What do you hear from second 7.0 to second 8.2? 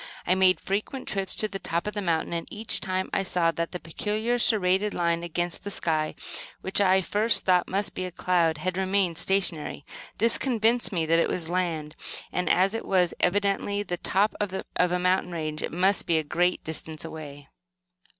first thought must be a